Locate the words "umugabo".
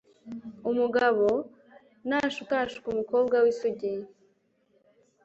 0.71-1.25